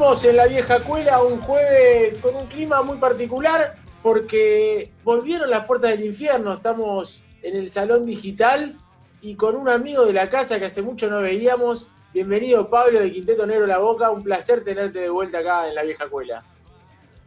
[0.00, 5.66] Seguimos en la vieja cuela un jueves con un clima muy particular porque volvieron las
[5.66, 6.54] puertas del infierno.
[6.54, 8.78] Estamos en el salón digital
[9.20, 11.90] y con un amigo de la casa que hace mucho no veíamos.
[12.14, 15.82] Bienvenido Pablo de Quinteto Negro La Boca, un placer tenerte de vuelta acá en la
[15.82, 16.42] vieja cuela.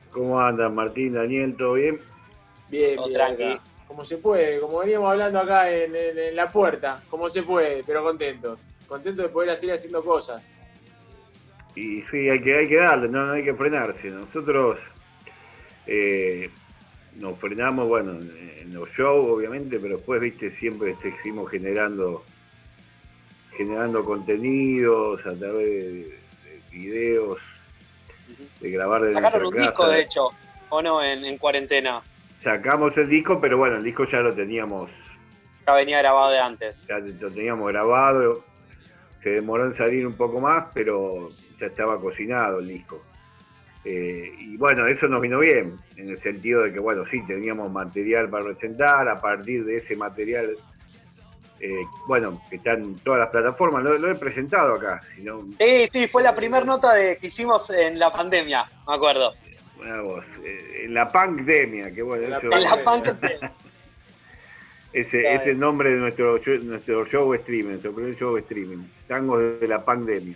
[0.10, 1.56] ¿Cómo andan Martín, Daniel?
[1.56, 2.00] ¿Todo bien?
[2.70, 2.98] Bien,
[3.38, 3.60] bien.
[3.88, 8.58] Como se puede, como veníamos hablando acá en, la puerta, como se puede, pero contento.
[8.88, 10.50] Contento de poder seguir haciendo cosas.
[11.76, 14.10] Y sí, hay que, hay que darle, no, hay que frenarse.
[14.10, 14.78] Nosotros
[15.88, 16.50] eh,
[17.16, 22.24] nos frenamos, bueno, en los shows obviamente, pero después, viste, siempre seguimos generando
[23.56, 26.20] generando contenidos a través de,
[26.72, 27.38] videos,
[28.60, 30.30] de grabar de Sacaron un disco, de hecho,
[30.70, 31.04] ¿o no?
[31.04, 32.02] En, cuarentena.
[32.42, 34.90] Sacamos el disco, pero bueno, el disco ya lo teníamos.
[35.68, 36.76] Ya venía grabado de antes.
[36.88, 38.44] Ya lo teníamos grabado.
[39.24, 41.30] Se demoró en salir un poco más, pero
[41.60, 43.02] ya estaba cocinado el disco.
[43.86, 47.72] Eh, y bueno, eso nos vino bien, en el sentido de que, bueno, sí, teníamos
[47.72, 50.56] material para presentar, a partir de ese material
[51.66, 55.00] eh, bueno, que está en todas las plataformas, lo, he presentado acá.
[55.60, 59.34] sí, sí, fue la primera nota de, que hicimos en la pandemia, me acuerdo.
[59.78, 62.38] Bueno, eh, en la pandemia, que bueno.
[62.42, 63.52] En la pandemia.
[64.94, 69.68] ese, es el nombre de nuestro, nuestro show streaming, nuestro primer show streaming, Tango de
[69.68, 70.36] la pandemia.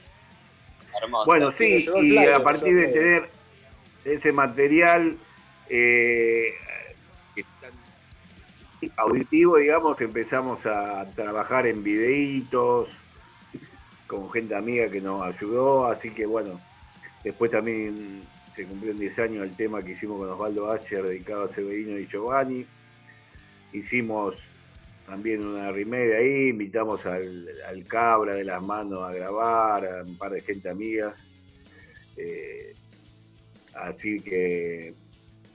[1.26, 3.30] Bueno, sí, y a partir de tener
[4.04, 5.16] ese material,
[5.70, 6.54] eh,
[8.96, 12.90] auditivo, digamos, empezamos a trabajar en videitos
[14.08, 16.60] con gente amiga que nos ayudó, así que bueno,
[17.24, 18.22] después también
[18.56, 21.98] se cumplió en 10 años el tema que hicimos con Osvaldo Acher dedicado a Severino
[22.00, 22.66] y Giovanni.
[23.73, 24.36] Hicimos
[25.08, 27.48] también una remake ahí, invitamos al,
[27.88, 31.16] Cabra de las manos a grabar, a un par de gente amiga.
[32.18, 32.76] Eh,
[33.73, 34.94] así que,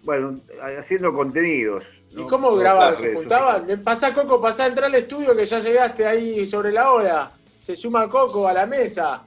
[0.02, 0.40] bueno,
[0.78, 1.84] haciendo contenidos.
[2.10, 2.96] ¿Y cómo grababan?
[2.96, 3.82] ¿Se juntaban?
[3.84, 7.30] Pasa Coco, pasa a entrar al estudio que ya llegaste ahí sobre la hora.
[7.60, 9.22] Se suma Coco a la mesa.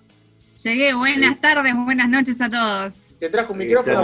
[0.64, 3.14] Llegué, buenas tardes, buenas noches a todos.
[3.20, 4.02] Te trajo un micrófono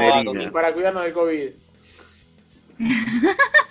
[0.52, 1.50] para, cuidarnos del COVID.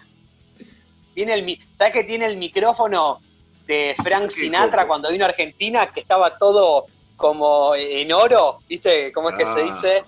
[1.15, 3.21] tiene el, ¿Sabes que tiene el micrófono
[3.66, 8.59] de Frank Sinatra cuando vino a Argentina, que estaba todo como en oro?
[8.69, 9.75] ¿Viste cómo es que se ah.
[9.75, 10.03] dice?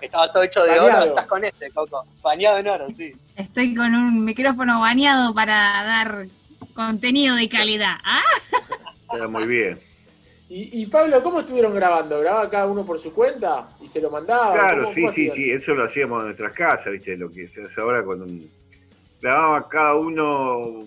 [0.00, 2.04] Estaba todo hecho de oro, estás con este, Coco.
[2.22, 3.12] Bañado en oro, sí.
[3.36, 6.26] Estoy con un micrófono bañado para dar
[6.74, 7.96] contenido de calidad.
[8.04, 8.22] ¿Ah?
[9.12, 9.80] Está muy bien.
[10.52, 12.18] Y, Pablo, ¿cómo estuvieron grabando?
[12.18, 14.52] ¿Grababa cada uno por su cuenta y se lo mandaba?
[14.52, 17.16] Claro, sí, sí, sí, eso lo hacíamos en nuestras casas, ¿viste?
[17.16, 18.26] Lo que se hace ahora cuando
[19.20, 20.84] grababa cada uno,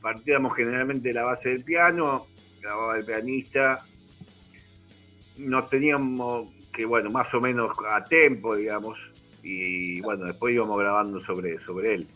[0.00, 2.26] partíamos generalmente de la base del piano,
[2.60, 3.84] grababa el pianista,
[5.36, 6.48] nos teníamos
[6.78, 8.96] que bueno, más o menos a tempo, digamos,
[9.42, 12.06] y bueno, después íbamos grabando sobre, sobre él.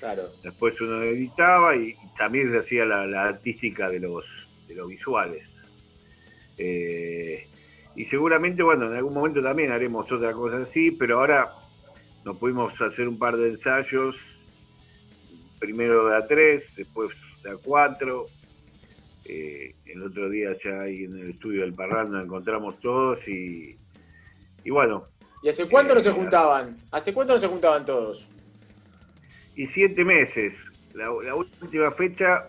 [0.00, 0.30] Claro.
[0.42, 4.24] Después uno editaba y, también se hacía la, artística de los,
[4.66, 5.44] de los visuales.
[6.58, 7.46] Eh,
[7.94, 11.52] y seguramente, bueno, en algún momento también haremos otra cosa así, pero ahora
[12.24, 14.16] nos pudimos hacer un par de ensayos,
[15.58, 17.10] primero de a tres, después
[17.42, 18.26] de a cuatro,
[19.24, 23.76] eh, el otro día ya ahí en el estudio del Parral nos encontramos todos y,
[24.64, 25.04] y bueno.
[25.42, 26.76] ¿Y hace cuánto no se eh, juntaban?
[26.90, 28.26] ¿Hace cuánto no se juntaban todos?
[29.54, 30.54] Y siete meses.
[30.94, 32.48] La, última fecha,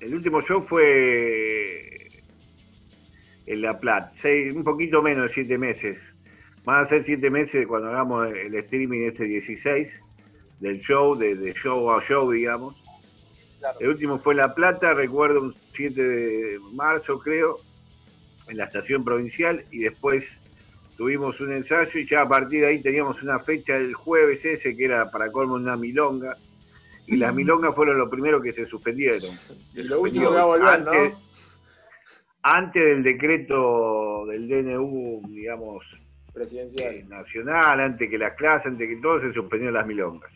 [0.00, 2.08] el último show fue
[3.46, 4.12] en La Plata,
[4.54, 5.98] un poquito menos de siete meses.
[6.66, 9.88] Van a ser siete meses cuando hagamos el streaming este 16
[10.58, 12.74] del show, de, de show a show, digamos.
[13.78, 17.58] El último fue La Plata, recuerdo un 7 de marzo creo,
[18.48, 20.24] en la estación provincial y después
[20.96, 24.76] tuvimos un ensayo y ya a partir de ahí teníamos una fecha el jueves ese
[24.76, 26.36] que era para colmo una milonga
[27.06, 29.30] y las milongas fueron lo primero que se suspendieron.
[29.74, 31.14] lo último que va a volver, antes,
[32.42, 35.84] antes del decreto del DNU, digamos,
[36.36, 40.30] presidencial eh, nacional, antes que las clases, antes que todo, se suspendieron las milongas.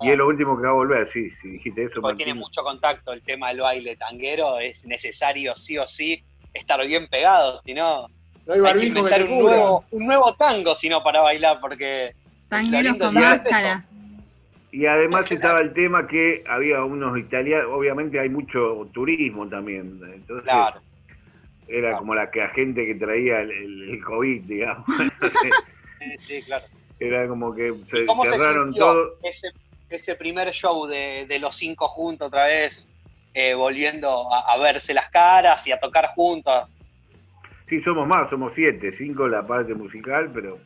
[0.00, 2.00] Y es lo último que va a volver, sí, si dijiste eso.
[2.00, 6.84] Porque tiene mucho contacto el tema del baile tanguero, es necesario sí o sí estar
[6.84, 8.08] bien pegados, si no.
[8.44, 12.14] No hay barbijo que un, nuevo, un nuevo tango, si no, para bailar, porque.
[12.48, 13.84] Tangueros con máscara.
[14.72, 20.44] Y además estaba el tema que había unos italianos, obviamente hay mucho turismo también, entonces
[20.44, 20.80] claro.
[21.68, 24.86] Era como la que la gente que traía el, COVID, digamos.
[26.00, 26.64] sí, sí, claro.
[27.00, 29.18] Era como que se cerraron todo
[29.92, 32.88] ese primer show de, los cinco juntos otra vez,
[33.34, 36.74] eh, volviendo a, verse las caras y a tocar juntos?
[37.68, 40.58] Sí, somos más, somos siete, cinco la parte musical, pero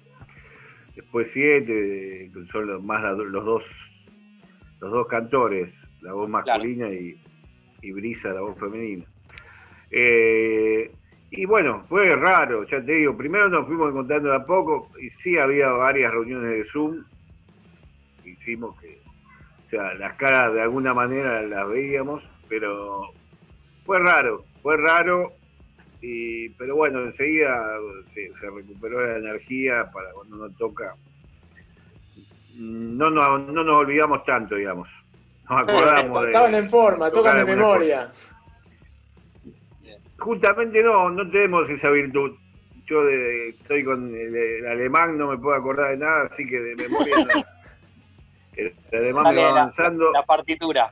[0.94, 3.62] después siete, son los, más los dos
[4.80, 5.72] los dos cantores,
[6.02, 7.18] la voz masculina y,
[7.80, 9.06] y, Brisa, la voz femenina.
[9.90, 10.90] Eh,
[11.30, 15.10] y bueno, fue raro, ya te digo, primero nos fuimos encontrando de a poco y
[15.22, 17.04] sí había varias reuniones de Zoom,
[18.24, 19.00] hicimos que,
[19.66, 23.10] o sea, las caras de alguna manera las veíamos, pero
[23.84, 25.32] fue raro, fue raro,
[26.00, 27.76] y, pero bueno, enseguida
[28.14, 30.94] se, recuperó la energía para cuando nos toca.
[32.54, 34.88] No, no, no nos olvidamos tanto, digamos.
[35.48, 36.28] Nos acordamos de.
[36.28, 38.12] Estaban en forma, tocan de memoria.
[40.18, 42.32] Justamente no, no tenemos esa virtud.
[42.86, 46.76] Yo de, estoy con el, alemán, no me puedo acordar de nada, así que de
[46.76, 47.14] memoria
[48.56, 50.12] El, alemán va avanzando.
[50.12, 50.90] La, partitura.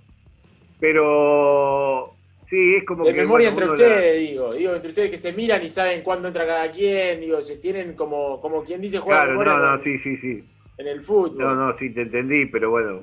[0.81, 2.15] Pero
[2.51, 5.71] sí, es como de memoria entre ustedes, digo, digo, entre ustedes que se miran y
[5.71, 9.77] saben cuándo entra cada quien, digo, se tienen como, como quien dice juega Claro, no,
[9.77, 10.45] no, sí, sí, sí.
[10.77, 11.39] En el fútbol.
[11.39, 13.01] No, no, sí, te entendí, pero bueno.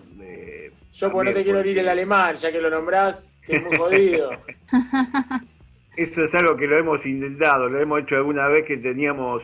[0.93, 3.77] Yo porque no te quiero ir el alemán, ya que lo nombrás, que es muy
[3.77, 4.31] jodido.
[5.97, 9.43] Eso es algo que lo hemos intentado, lo hemos hecho alguna vez que teníamos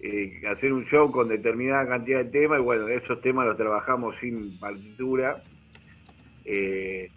[0.00, 4.16] eh, hacer un show con determinada cantidad de temas y bueno, esos temas los trabajamos
[4.20, 5.40] sin partitura.
[6.44, 7.10] Eh,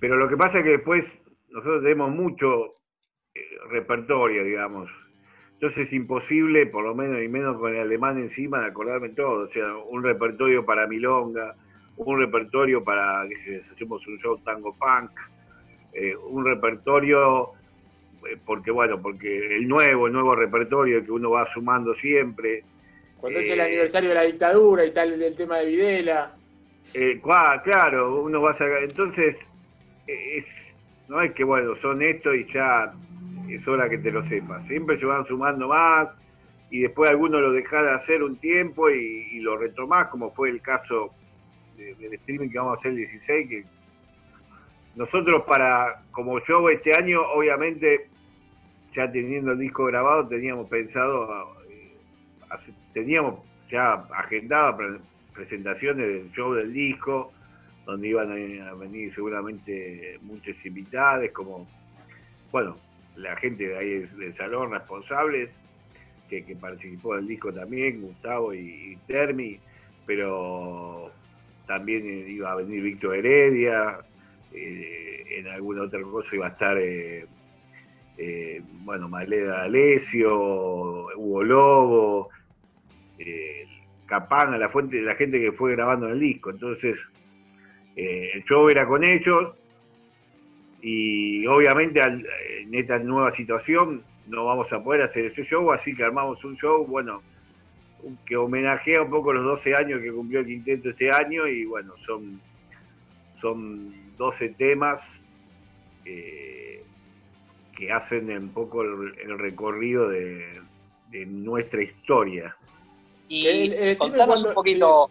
[0.00, 1.04] pero lo que pasa es que después
[1.50, 2.76] nosotros tenemos mucho
[3.34, 3.40] eh,
[3.70, 4.88] repertorio, digamos.
[5.54, 9.44] Entonces es imposible, por lo menos y menos con el alemán encima, de acordarme todo.
[9.44, 11.54] O sea, un repertorio para milonga,
[11.96, 15.10] un repertorio para, que hacemos un show tango punk,
[16.30, 17.57] un repertorio eh,
[18.44, 22.64] porque bueno, porque el nuevo, el nuevo repertorio que uno va sumando siempre.
[23.16, 26.34] Cuando es el eh, aniversario de la dictadura y tal, el tema de Videla.
[26.94, 28.82] Eh, claro, uno va a sacar.
[28.82, 29.36] Entonces,
[30.06, 30.44] es,
[31.08, 32.92] no es que bueno, son esto y ya
[33.48, 34.66] es hora que te lo sepas.
[34.66, 36.08] Siempre se van sumando más
[36.70, 40.60] y después alguno lo deja de hacer un tiempo y, lo retomás, como fue el
[40.60, 41.12] caso
[41.76, 43.64] del streaming que vamos a hacer el 16, que
[44.98, 48.08] nosotros para, como show este año, obviamente,
[48.96, 51.92] ya teniendo el disco grabado, teníamos pensado, eh,
[52.92, 53.36] teníamos
[53.70, 55.00] ya agendadas
[55.32, 57.32] presentaciones del show del disco,
[57.86, 61.68] donde iban a venir seguramente muchos invitados, como,
[62.50, 62.76] bueno,
[63.14, 65.48] la gente de ahí del salón, responsables,
[66.28, 69.60] que, participó del disco también, Gustavo y, Termi,
[70.04, 71.12] pero
[71.68, 74.00] también iba a venir Víctor Heredia,
[74.52, 77.26] en alguna otra cosa iba a estar, eh,
[78.16, 82.28] eh, bueno, Maleda Alesio, Hugo Lobo,
[84.06, 86.50] Capana, la fuente, la gente que fue grabando el disco.
[86.50, 86.98] Entonces,
[87.94, 89.54] el show era con ellos
[90.80, 96.04] y obviamente en esta nueva situación no vamos a poder hacer ese show, así que
[96.04, 97.22] armamos un show, bueno,
[98.26, 101.94] que homenajea un poco los 12 años que cumplió el quinteto este año y bueno,
[102.06, 102.40] son,
[103.40, 105.00] son 12 temas
[106.04, 106.84] eh,
[107.76, 110.60] que hacen un poco el, recorrido de,
[111.26, 112.54] nuestra historia.
[113.28, 115.10] Y contanos un poquito,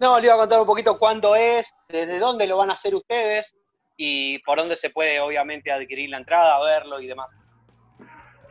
[0.00, 2.94] no, le iba a contar un poquito cuándo es, desde dónde lo van a hacer
[2.94, 3.54] ustedes
[3.96, 7.30] y por dónde se puede obviamente adquirir la entrada, verlo y demás.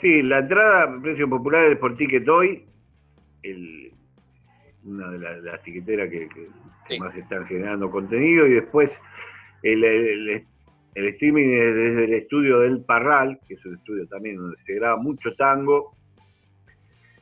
[0.01, 2.65] Sí, la entrada, precio popular es por Ticket Hoy,
[4.83, 8.91] una de las, tiqueteras que, más están generando contenido y después
[9.63, 14.57] el, el, streaming es desde el estudio del Parral, que es un estudio también donde
[14.65, 15.93] se graba mucho tango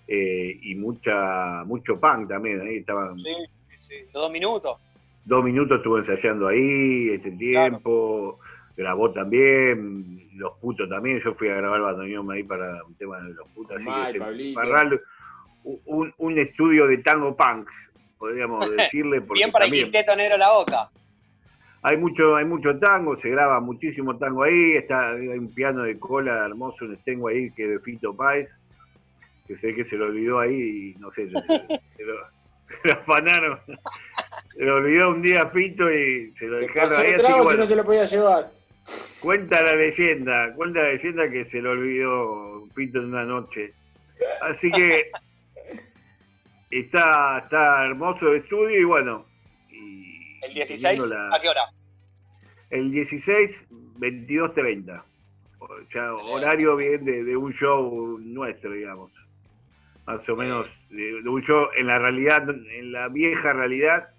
[0.07, 2.61] eh, y mucha mucho punk también.
[2.61, 3.17] Ahí estaban.
[3.17, 3.33] Sí,
[3.87, 4.77] sí, dos minutos.
[5.25, 8.39] Dos minutos estuvo ensayando ahí este tiempo.
[8.77, 11.21] Grabó también, Los Putos también.
[11.23, 13.77] Yo fui a grabar bandoneón ahí para un tema de Los Putos.
[13.77, 15.01] Así Parral,
[15.63, 17.69] un, un estudio de tango punk,
[18.19, 19.21] podríamos decirle.
[19.33, 20.89] Bien para también, el quinteto negro la boca
[21.87, 25.99] hay mucho, hay mucho tango, se graba muchísimo tango ahí, está, hay un piano de
[25.99, 28.49] cola hermoso, un estengo ahí que es de Fito Páez,
[29.47, 33.59] que sé que se lo olvidó ahí y no sé, se, lo, afanaron.
[34.57, 37.13] Se lo olvidó un día Fito y se lo dejaron ahí.
[37.13, 38.49] Así si no se lo podía llevar.
[39.21, 43.73] Cuenta la leyenda, cuenta la leyenda que se lo olvidó Fito en una noche.
[44.41, 45.11] Así que
[46.71, 49.27] está, está hermoso el estudio y bueno,
[50.45, 51.01] ¿El 16?
[51.31, 51.61] ¿A qué hora?
[52.69, 53.51] El 16,
[53.97, 55.03] 22.30.
[55.93, 59.11] Ya horario bien de, un show nuestro, digamos.
[60.05, 64.09] Más o menos de, un show en la realidad, en la vieja realidad,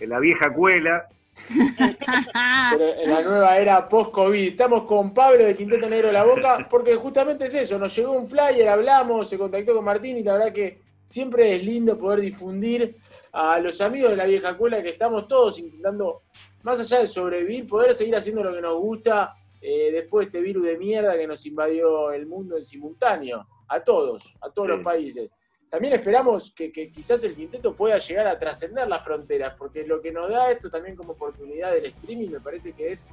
[0.00, 1.06] en la vieja cuela,
[1.48, 4.48] Pero en la nueva era post-COVID.
[4.48, 8.12] Estamos con Pablo de Quinteto Negro de la Boca, porque justamente es eso, nos llegó
[8.12, 12.20] un flyer, hablamos, se contactó con Martín y la verdad que siempre es lindo poder
[12.20, 12.96] difundir
[13.32, 16.22] a los amigos de la vieja escuela que estamos todos intentando,
[16.62, 20.46] más allá de sobrevivir, poder seguir haciendo lo que nos gusta eh, después de este
[20.46, 24.74] virus de mierda que nos invadió el mundo en simultáneo, a todos, a todos Sí.
[24.74, 25.30] los países.
[25.68, 30.00] También esperamos que, que quizás el quinteto pueda llegar a trascender las fronteras, porque lo
[30.00, 33.06] que nos da esto también como oportunidad del streaming me parece que es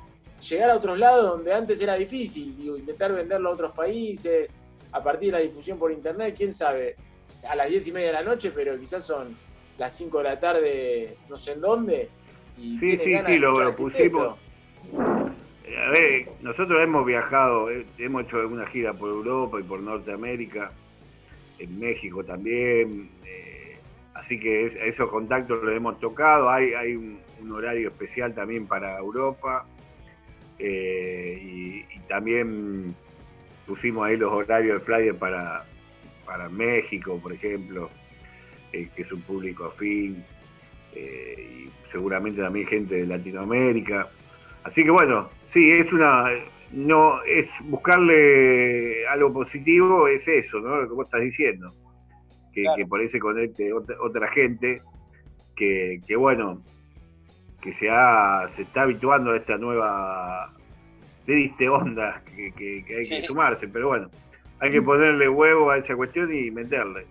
[0.49, 4.55] llegar a otros lados donde antes era difícil, digo, intentar venderlo a otros países,
[4.91, 6.95] a partir de la difusión por internet, quién sabe,
[7.47, 9.37] a las diez y media de la noche, pero quizás son
[9.77, 12.09] las 5 de la tarde, no sé en dónde.
[12.57, 14.37] Y Sí, sí, ganas sí, lo- pusimos.
[15.65, 19.79] Eh, A ver, nosotros hemos viajado, eh, hemos hecho una gira por Europa y por
[19.81, 20.71] Norteamérica,
[21.59, 23.77] en México también, eh,
[24.13, 28.65] así que es- esos contactos los hemos tocado, hay, hay un, un horario especial también
[28.67, 29.65] para Europa
[30.59, 32.95] eh, y, y también
[33.65, 35.65] pusimos ahí los horarios de flyer para,
[36.25, 37.89] para México, por ejemplo,
[38.81, 40.23] eh, que es un público afín,
[40.93, 44.07] eh, y seguramente también gente de Latinoamérica.
[44.63, 46.25] Así que bueno, sí, es una,
[46.71, 50.81] no, es buscarle algo positivo, es eso, ¿no?
[50.81, 51.73] Lo que vos estás diciendo.
[52.53, 52.77] Que, Claro.
[52.77, 54.81] que por ahí se conecte otra, otra gente,
[55.55, 56.61] que, que bueno,
[57.61, 60.51] que se, ha, se está habituando a esta nueva
[61.25, 63.27] triste onda que, que- que hay que Sí.
[63.27, 64.09] sumarse, pero bueno,
[64.59, 67.05] hay que ponerle huevo a esa cuestión y meterle.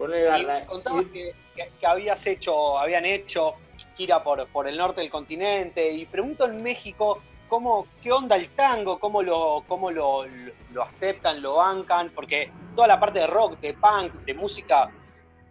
[0.00, 3.54] Y contabas Y- que, que- que habías hecho, habían hecho
[3.96, 8.48] gira por, por el norte del continente y pregunto en México cómo, qué onda el
[8.50, 10.24] tango, cómo lo, cómo lo,
[10.72, 14.88] lo aceptan, lo bancan, porque toda la parte de rock, de punk, de música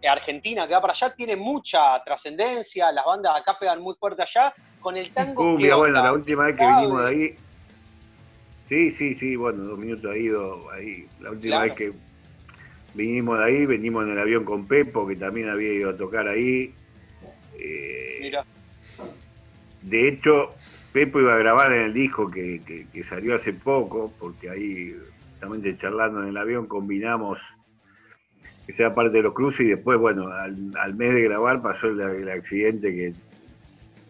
[0.08, 4.54] argentina que va para allá tiene mucha trascendencia, las bandas acá pegan muy fuerte allá,
[4.80, 5.42] con el tango.
[5.42, 7.36] ¿qué Cumbia, bueno, la última vez que vinimos de ahí.
[8.68, 11.06] Sí, sí, sí, bueno, dos minutos ha ido ahí.
[11.20, 11.64] La última Claro.
[11.64, 11.92] vez que
[12.94, 16.26] vinimos de ahí, venimos en el avión con Pepo, que también había ido a tocar
[16.28, 16.72] ahí.
[17.58, 18.44] Eh, Mira,
[19.82, 20.50] de hecho,
[20.92, 24.94] Pepo iba a grabar en el disco que, que- que salió hace poco, porque ahí,
[25.32, 27.38] justamente charlando en el avión, combinamos
[28.66, 31.86] que sea parte de los cruces y después, bueno, al, al mes de grabar pasó
[31.86, 33.14] el, el accidente que,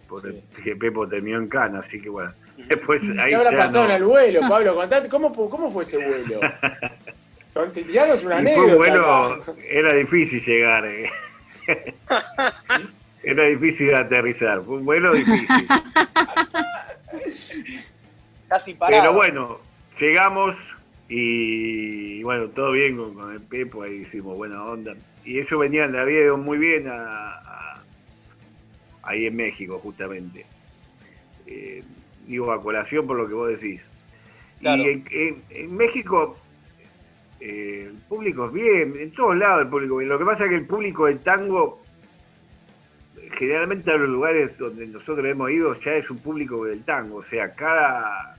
[0.08, 0.62] por el- Sí.
[0.64, 3.90] que Pepo terminó en cana, así que bueno, después ahí ¿Qué habrá ya pasado no-
[3.90, 4.74] en el vuelo, Pablo?
[4.74, 6.40] Contate, ¿cómo, cómo fue ese vuelo?
[7.66, 8.72] Tiranos una Y fue anécdota.
[8.72, 9.52] un vuelo, acá.
[9.68, 11.10] era difícil llegar, eh.
[13.22, 15.66] era difícil aterrizar, fue un vuelo difícil.
[18.48, 19.02] casi parado.
[19.02, 19.58] Pero bueno,
[20.00, 20.56] llegamos
[21.08, 24.94] y bueno, todo bien con, con el Pepo, ahí hicimos buena onda.
[25.24, 27.82] Y ellos venían, le había ido muy bien a, a-
[29.02, 30.46] ahí en México, justamente.
[31.46, 31.82] Eh,
[32.26, 33.80] digo, a colación por lo que vos decís.
[34.60, 34.82] Claro.
[34.82, 36.38] Y en, en- en México
[37.40, 40.08] eh, el público es bien, en todos lados el público bien.
[40.08, 41.80] Lo que pasa es que el público del tango,
[43.38, 47.16] generalmente a los lugares donde nosotros hemos ido, ya es un público del tango.
[47.18, 48.34] O sea, cada,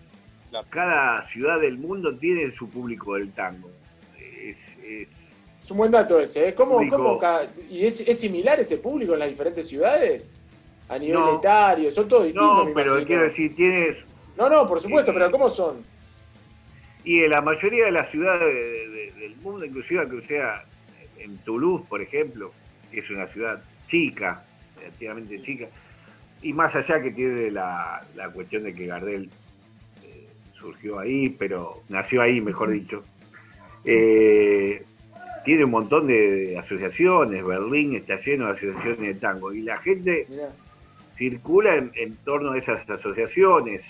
[0.49, 0.67] Claro.
[0.69, 3.69] cada ciudad del mundo tiene su público del tango.
[4.17, 5.07] Es- es-
[5.61, 6.55] Es un buen dato ese, ¿eh?
[6.55, 6.95] ¿Cómo, Público.
[6.95, 10.33] cómo ca- ¿Y es, es similar ese público en las diferentes ciudades?
[10.87, 11.37] A nivel No.
[11.37, 13.05] etario, son todos distintos, no, pero imagino.
[13.07, 13.97] quiero decir, tienes
[14.37, 15.83] No, no, por supuesto, Eh, pero ¿cómo son?
[17.03, 18.88] Y en la mayoría de las ciudades de- de-
[19.19, 20.63] del mundo, inclusive que sea
[21.17, 22.51] en Toulouse, por ejemplo,
[22.91, 24.43] que es una ciudad chica,
[24.77, 25.67] relativamente chica,
[26.41, 29.29] y más allá que tiene la, la cuestión de que Gardel
[30.03, 33.03] eh, surgió ahí, pero nació ahí, mejor dicho,
[33.85, 34.83] eh,
[35.43, 40.25] tiene un montón de asociaciones, Berlín está lleno de asociaciones de tango, y la gente
[40.29, 40.49] Mirá.
[41.17, 43.81] circula en, en torno a esas asociaciones,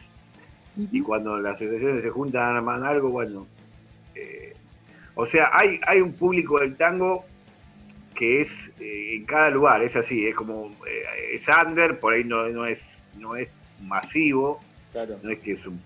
[0.91, 3.45] y cuando las asociaciones se juntan arman algo, bueno.
[4.15, 4.48] eh,
[5.19, 7.25] o sea, hay, hay un público del tango
[8.15, 8.49] que es
[8.79, 12.65] eh, en cada lugar, es así, es como, eh, es under, por ahí no, no,
[12.65, 12.79] es,
[13.17, 13.49] no es
[13.81, 14.59] masivo,
[14.91, 15.17] Claro.
[15.21, 15.79] no es que es un...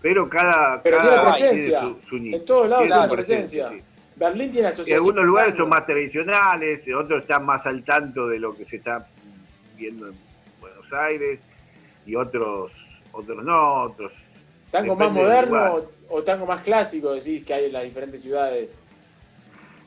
[0.00, 0.82] Pero cada...
[0.82, 1.80] Pero cada tiene presencia.
[1.82, 2.36] su- su nicho.
[2.38, 3.68] En todos lados Tiene tiene su presencia.
[3.70, 3.78] sí.
[4.16, 4.98] Berlín tiene En asociación.
[4.98, 5.62] algunos lugares tango.
[5.64, 9.06] son más tradicionales, otros están más al tanto de lo que se está
[9.76, 10.14] viendo en
[10.60, 11.38] Buenos Aires,
[12.06, 12.72] y otros
[13.12, 14.12] otros no, otros
[14.70, 15.82] ¿Tango más moderno.
[16.12, 18.82] O, tango más clásico decís que hay en las diferentes ciudades?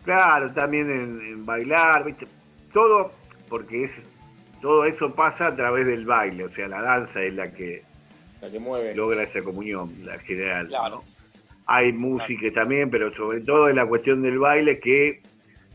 [0.03, 2.27] Claro, también en, en bailar, ¿viste?
[2.73, 3.11] Todo,
[3.49, 3.91] porque es
[4.61, 7.83] todo eso pasa a través del baile, o sea, la danza es la que
[8.41, 8.95] La que mueve.
[8.95, 10.67] logra esa comunión, la general.
[10.67, 10.95] Claro.
[10.97, 11.03] ¿no?
[11.67, 15.21] Hay música también, pero sobre todo es la cuestión del baile que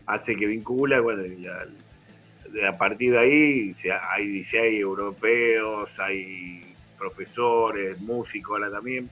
[0.06, 3.76] hace que vincula, bueno, la- a partir de ahí
[4.12, 9.08] hay hay europeos, hay profesores, músicos ahora también,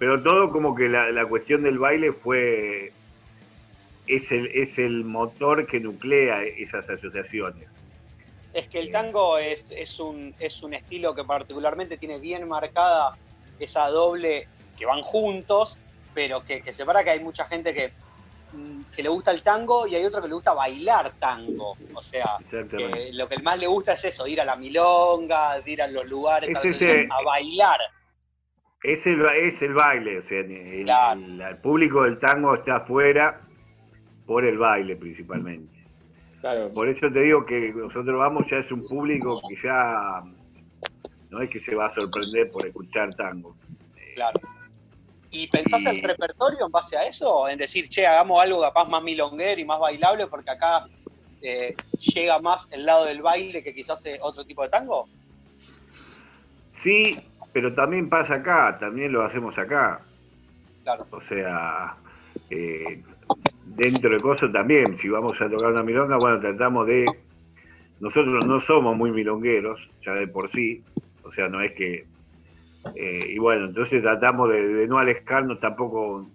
[0.00, 2.90] pero todo como que la, la cuestión del baile fue
[4.08, 7.68] es el, es el motor que nuclea esas asociaciones.
[8.54, 13.18] Es que el tango es, es, un, es un estilo que particularmente tiene bien marcada
[13.58, 15.76] esa doble que van juntos,
[16.14, 17.92] pero que, que separa que hay mucha gente que,
[18.54, 21.76] mm, que le gusta el tango y hay otro que le gusta bailar tango.
[21.92, 22.38] O sea,
[23.12, 26.56] lo que más le gusta es eso, ir a la milonga, ir a los lugares
[26.56, 27.80] a, bailar.
[28.82, 30.88] Es el, es el baile, o sea, el,
[31.40, 33.42] el, público del tango está afuera
[34.24, 35.80] por el baile principalmente.
[36.72, 40.22] Por eso te digo que nosotros vamos, ya es un público que ya
[41.28, 43.54] no es que se va a sorprender por escuchar tango.
[44.14, 44.40] Claro.
[45.30, 47.48] ¿Y pensás el repertorio en base a eso?
[47.48, 50.86] En decir, che, hagamos algo capaz más milonguero y más bailable porque acá
[51.42, 55.08] eh, llega más el lado del baile que quizás otro tipo de tango?
[56.82, 57.18] Sí,
[57.52, 60.00] pero también pasa acá, también lo hacemos acá.
[60.82, 61.06] Claro.
[61.10, 61.96] O sea,
[62.50, 63.02] eh,
[63.66, 67.06] dentro de cosas también, si vamos a tocar una milonga, bueno, tratamos de...
[68.00, 70.82] Nosotros no somos muy milongueros, ya de por sí,
[71.22, 72.06] o sea, no es que...
[72.94, 76.26] Eh, y bueno, entonces tratamos de, no alejarnos tampoco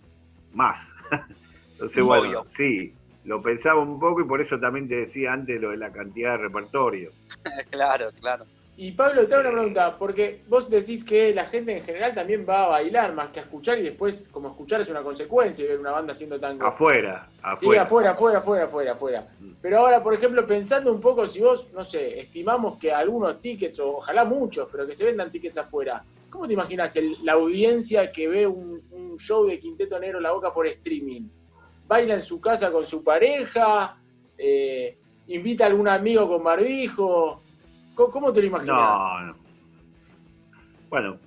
[0.53, 0.77] más.
[1.73, 2.93] entonces, bueno, sí,
[3.23, 6.33] lo pensamos un poco y por eso también te decía antes lo de la cantidad
[6.33, 7.09] de repertorio.
[7.71, 8.45] claro, claro.
[8.77, 12.45] Y Pablo, te hago una pregunta, porque vos decís que la gente en general también
[12.47, 15.79] va a bailar más que a escuchar y después, como escuchar es una consecuencia ver
[15.79, 16.65] una banda haciendo tango.
[16.65, 17.57] Afuera, afuera.
[17.59, 19.25] Sí, afuera, afuera, afuera, afuera, afuera.
[19.39, 19.51] Mm.
[19.61, 23.79] Pero ahora, por ejemplo, pensando un poco, si vos, no sé, estimamos que algunos tickets,
[23.79, 28.27] o ojalá muchos, pero que se vendan tickets afuera, ¿cómo te imaginas la audiencia que
[28.27, 28.83] ve un,
[29.17, 31.21] show de Quinteto Negro La Boca por streaming?
[31.87, 33.97] ¿Baila en su casa con su pareja?
[34.37, 37.44] Eh, ¿Invita a algún amigo con barbijo?
[37.95, 38.77] ¿Cómo, te lo imaginas?
[38.77, 39.35] No, no.
[40.89, 41.17] Bueno,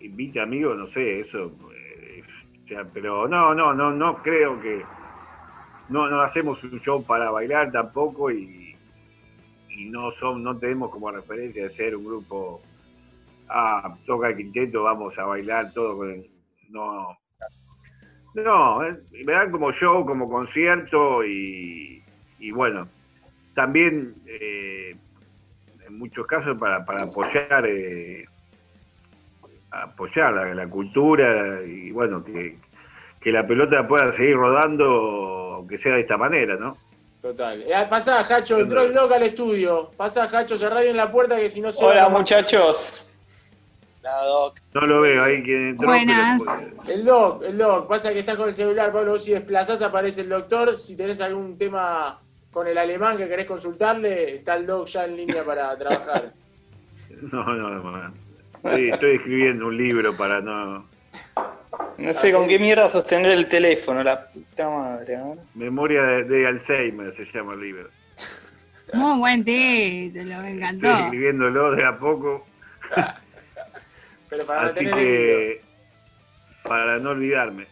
[0.00, 1.52] invite amigos, no sé, eso.
[1.74, 2.22] Eh,
[2.92, 4.84] pero no, no, no, no creo que.
[5.88, 8.74] No, hacemos un show para bailar tampoco y,
[9.68, 12.62] y no son, no tenemos como referencia de ser un grupo.
[13.48, 16.24] Ah, toca el quinteto, vamos a bailar todo con
[16.70, 17.18] No.
[18.34, 22.02] No, me dan como show, como concierto y,
[22.38, 22.88] y bueno,
[23.54, 24.96] también eh,
[25.92, 28.24] en muchos casos para, para apoyar eh,
[29.70, 32.58] apoyar la, cultura y bueno, que,
[33.30, 36.76] la pelota pueda seguir rodando, aunque sea de esta manera, ¿no?
[37.20, 37.62] Total.
[37.62, 39.90] Eh, pasá, Hacho, entró el Doc al estudio.
[39.96, 43.08] Pasá, Hacho, cerrá bien la puerta que si no se Hola, muchachos.
[44.02, 44.58] La Doc.
[44.74, 45.86] No lo veo ahí quien entró.
[45.86, 46.68] Buenas.
[46.88, 47.86] El Doc, el Doc.
[47.86, 49.12] Pasa que estás con el celular, Pablo.
[49.12, 50.76] Vos si desplazás aparece el doctor.
[50.76, 52.20] Si tenés algún tema
[52.52, 56.32] con el alemán que querés consultarle, está el Doc ya en línea para trabajar.
[57.32, 58.14] No, no, no.
[58.56, 60.86] Estoy, estoy escribiendo un libro para no.
[61.98, 65.18] No sé con qué mierda sostener el teléfono, la puta madre.
[65.54, 67.88] Memoria de, Alzheimer se llama el libro.
[68.92, 70.88] Muy buen título, me encantó.
[70.88, 72.46] Estoy escribiéndolo de a poco.
[74.28, 75.62] Pero para Así que,
[76.62, 77.66] para no olvidarme.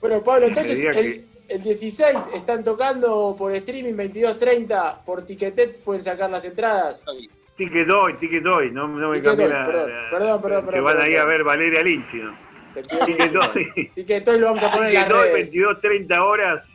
[0.00, 6.30] Bueno, Pablo, entonces el, el 16 están tocando por streaming 22.30 por Ticketet, pueden sacar
[6.30, 7.06] las entradas.
[7.56, 11.16] Ticket hoy, ticket hoy, no, no me cambié la, perdón, perdón, perdón, Que van ahí
[11.16, 12.36] a ver Valeria Lynch, ¿no?
[13.06, 13.90] Ticket hoy.
[13.94, 15.54] Ticket hoy lo vamos a poner en las redes.
[15.54, 16.68] 22.30 horas,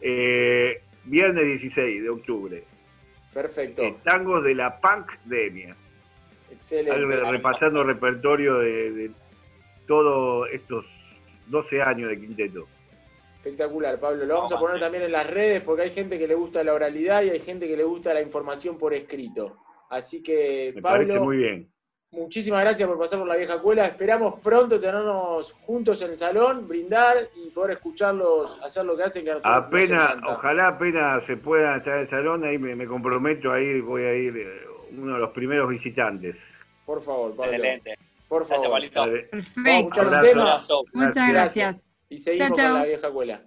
[0.00, 2.64] eh, viernes 16 de octubre.
[3.34, 3.82] Perfecto.
[4.04, 5.74] tangos de la Punk Demia.
[6.50, 7.30] Excelente.
[7.30, 9.10] Repasando el repertorio de, de
[9.86, 10.84] todos estos
[11.48, 12.68] 12 años de quinteto.
[13.42, 14.24] Espectacular, Pablo.
[14.24, 16.74] Lo vamos a poner también en las redes porque hay gente que le gusta la
[16.74, 19.56] oralidad y hay gente que le gusta la información por escrito.
[19.90, 21.68] Así que, Pablo, muy bien.
[22.12, 23.84] muchísimas gracias por pasar por la vieja escuela.
[23.86, 29.24] Esperamos pronto tenernos juntos en el salón, brindar y poder escucharlos hacer lo que hacen.
[29.24, 33.82] Que apenas, ojalá apenas se pueda estar en el salón, ahí me, comprometo a ir,
[33.82, 34.60] voy a ir eh,
[34.92, 36.36] uno de los primeros visitantes.
[36.86, 37.54] Por favor, Pablo.
[37.54, 37.98] Excelente.
[38.28, 38.80] Por favor.
[39.32, 40.84] Perfecto.
[40.94, 41.84] Muchas gracias.
[42.12, 43.42] Y seguimos con la vieja escuela.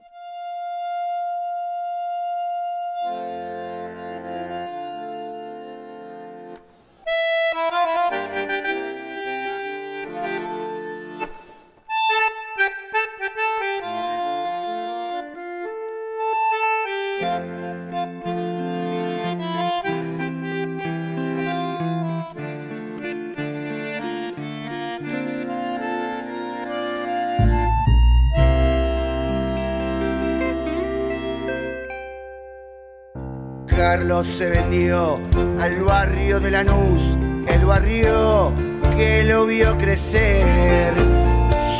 [33.97, 35.21] Carlos se vendió
[35.61, 38.51] al barrio de Lanús, el barrio
[38.97, 40.93] que lo vio crecer.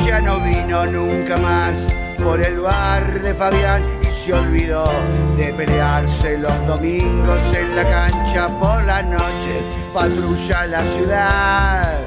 [0.02, 1.86] Ya no vino nunca más
[2.24, 4.88] por el bar de Fabián y se olvidó
[5.36, 9.60] de pelearse los domingos en la cancha por la noche.
[9.92, 11.98] Patrulla la ciudad,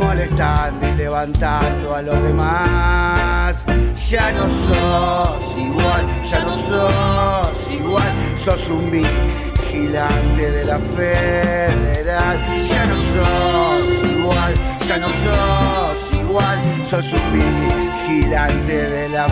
[0.00, 3.64] molestando y levantando a los demás.
[4.10, 12.36] Ya no sos igual, ya no sos igual, sos un vigilante de la federal.
[12.68, 14.54] Ya no sos igual,
[14.88, 19.28] ya no sos igual, sos un vigilante de la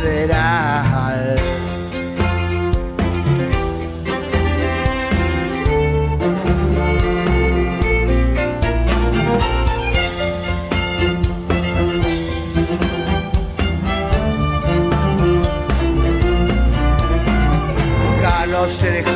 [0.00, 1.71] federal.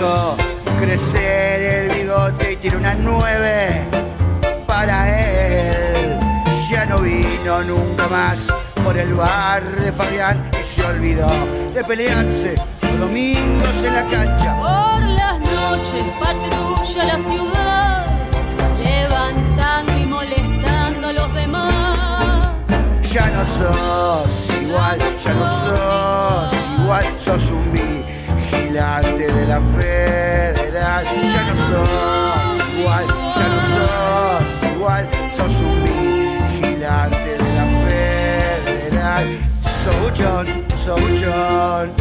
[0.07, 0.37] Dejó
[0.81, 3.83] crecer el bigote y tiene una nueve
[4.67, 6.19] para él.
[6.71, 8.53] Ya no vino nunca más
[8.85, 11.31] por el bar de Fabián y se olvidó
[11.75, 14.57] de pelearse los domingos en la cancha.
[14.57, 18.07] Por las noches patrulla la ciudad,
[18.83, 22.49] levantando y molestando a los demás.
[23.13, 27.73] Ya no sos igual, ya no sos igual, sos un
[28.51, 31.05] vigilante de la federal.
[31.05, 31.89] Ya no sos
[32.79, 33.07] igual,
[33.37, 35.05] ya no sos igual,
[35.37, 35.85] sos un
[36.53, 39.27] vigilante de la federal.
[39.83, 41.93] So John, so John,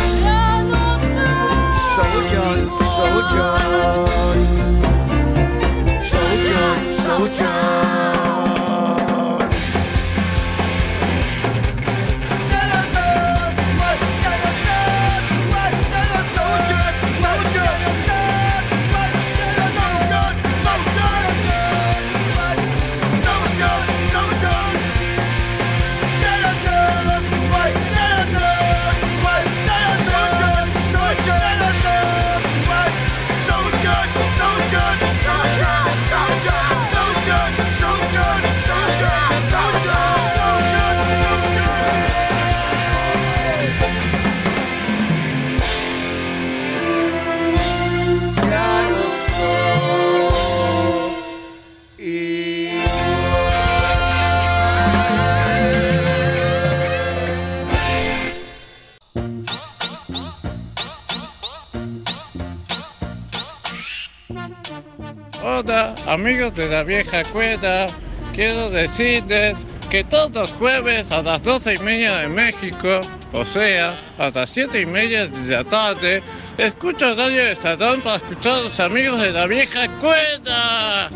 [66.15, 67.87] amigos de la vieja cuerda.
[68.33, 69.57] Quiero decirles
[69.89, 73.01] que todos los jueves a las 12 y media de México,
[73.33, 76.23] o sea, a las 7 y media de la tarde,
[76.57, 81.09] escucho Radio de Salón para escuchar a los amigos de la vieja cuerda.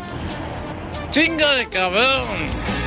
[1.10, 2.79] ¡Chinga de cabrón!